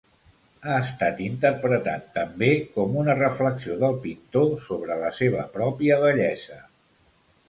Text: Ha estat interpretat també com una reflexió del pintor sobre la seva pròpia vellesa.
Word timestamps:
Ha 0.67 0.75
estat 0.83 1.19
interpretat 1.25 2.07
també 2.15 2.49
com 2.77 2.97
una 3.01 3.15
reflexió 3.19 3.77
del 3.83 3.93
pintor 4.07 4.47
sobre 4.63 4.97
la 5.03 5.13
seva 5.19 5.45
pròpia 5.59 5.99
vellesa. 6.05 6.59